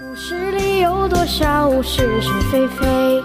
[0.00, 3.22] 故事里有多少是是非非？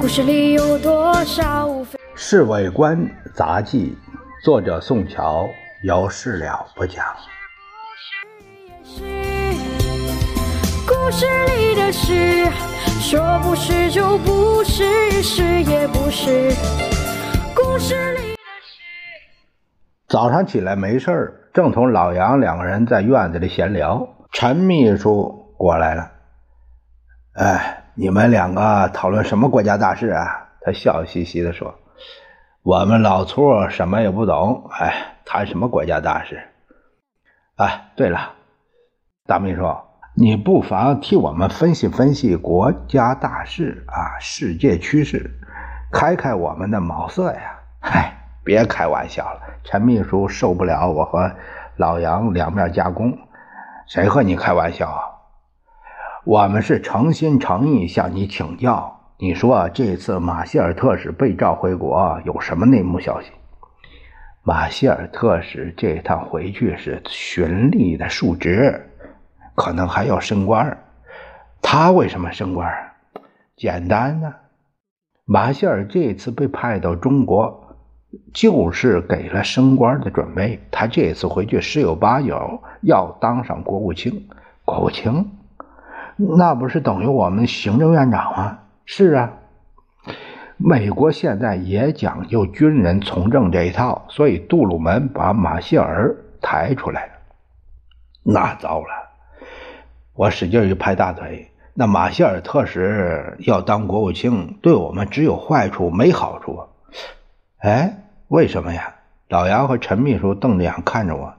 [0.00, 1.98] 故事里有多少非？
[2.14, 3.94] 《侍卫官杂记》，
[4.42, 5.46] 作者宋乔，
[5.82, 7.04] 有事了不讲。
[10.86, 11.26] 故事
[11.58, 12.46] 里的事，
[13.02, 16.52] 说不是就不是，是也不是。
[17.54, 18.80] 故事里的事。
[20.08, 26.10] 早上起来没事儿，正同老杨两个人在院子里闲聊，陈秘书过来了。
[27.34, 30.48] 哎，你们两个讨论什么国家大事啊？
[30.60, 31.72] 他笑嘻嘻地说
[32.64, 36.42] ：“我们老粗什么也不懂，哎，谈什么国家大事？
[37.54, 38.32] 哎，对了，
[39.24, 39.72] 大秘书。”
[40.18, 45.30] 你不妨替我们分析分析国家大事啊，世界趋势，
[45.92, 47.60] 开开我们的茅塞呀！
[47.80, 48.12] 嗨，
[48.42, 51.30] 别开玩笑了，陈秘书受不了我和
[51.76, 53.16] 老杨两面夹攻，
[53.86, 55.00] 谁和你开玩笑啊？
[56.24, 59.00] 我们是诚心诚意向你请教。
[59.18, 63.30] 你说这次马歇尔特使被召回国有什么内幕消息？
[64.42, 68.90] 马歇尔特使这趟回去是循例的述职。
[69.54, 70.78] 可能还要升官
[71.62, 72.72] 他为什么升官
[73.56, 74.34] 简单呢，
[75.24, 77.63] 马歇尔这次被派到中国，
[78.32, 80.60] 就是给了升官的准备。
[80.70, 84.28] 他这次回去十有八九要当上国务卿。
[84.64, 85.30] 国务卿，
[86.16, 88.58] 那不是等于我们行政院长吗？
[88.86, 89.32] 是啊，
[90.56, 97.12] 美国现在也讲究军人从政这一套，所以杜鲁门把马歇尔抬出来了。
[98.22, 98.88] 那糟了。
[100.14, 106.60] 我使劲一拍大腿，那马歇尔特使要当国务卿，对我们只有坏处没好处。
[107.58, 108.94] 哎，为什么呀？
[109.28, 111.34] 老杨和陈秘书瞪着眼看着我。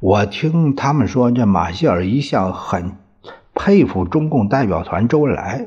[0.00, 2.92] 我听他们说，这马歇尔一向很
[3.54, 5.66] 佩服中共代表团周恩来，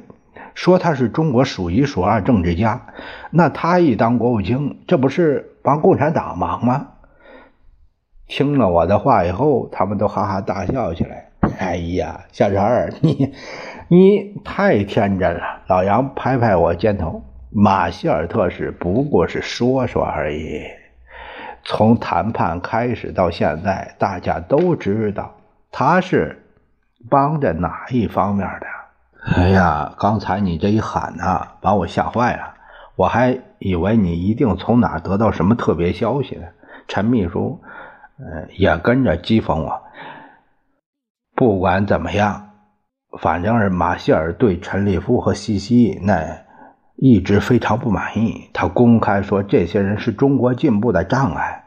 [0.56, 2.88] 说他是中国数一数二政治家。
[3.32, 6.88] 那他一当国务卿，这不是帮共产党忙吗？
[8.28, 11.30] 听了我的话以后，他们都哈哈大笑起来。
[11.60, 13.34] 哎呀，小陈，你
[13.90, 15.62] 你太天真了。
[15.68, 17.22] 老杨拍拍我肩头，
[17.56, 20.64] 马歇尔特使不过是说说而已。
[21.64, 25.36] 从谈判开始到现在，大家都知道
[25.72, 26.44] 他是
[27.10, 28.68] 帮着哪一方面的。
[29.36, 32.56] 哎呀，刚才你这一喊呐，把我吓坏了。
[32.96, 36.48] 我还以为你一定从哪得到什么特别消息呢。
[36.88, 37.62] 陈秘书，
[38.20, 39.82] 呃，也跟着讥讽我。
[41.36, 42.50] 不管怎么样，
[43.20, 46.44] 反正是马歇尔对陈立夫和西西那
[46.96, 48.50] 一直非常不满意。
[48.54, 51.64] 他公开说这些人是中国进步的障碍。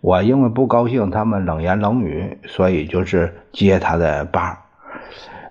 [0.00, 4.58] 我因为不高兴他们冷言冷语，所以就是接他的班。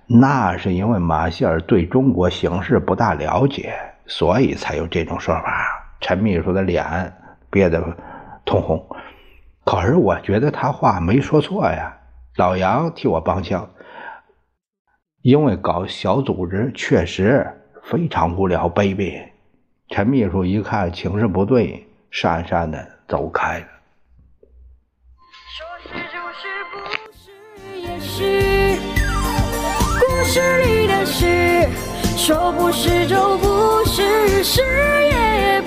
[0.08, 3.74] 那是因为马歇尔对中国形势不大了解，
[4.06, 5.68] 所以才有这种说法。
[6.02, 7.14] 陈秘书的脸
[7.50, 7.96] 憋得
[8.44, 8.86] 通红，
[9.64, 11.98] 可是我觉得他话没说错呀。
[12.36, 13.70] 老杨替我帮腔，
[15.22, 19.22] 因为搞小组织确实非常无聊卑鄙。
[19.90, 23.66] 陈秘书一看情势不对，讪讪的走开了。
[25.58, 26.76] 说是就是不
[27.12, 28.80] 是也是，
[30.00, 31.68] 故事里的事，
[32.18, 35.61] 说不是就不是，是也。